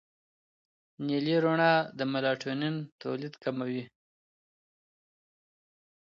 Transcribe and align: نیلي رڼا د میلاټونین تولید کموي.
نیلي 1.07 1.35
رڼا 1.45 1.73
د 1.97 1.99
میلاټونین 2.11 2.75
تولید 3.01 3.33
کموي. 3.43 3.83